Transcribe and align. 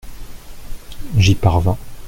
J’y 1.15 1.35
parvins. 1.35 1.77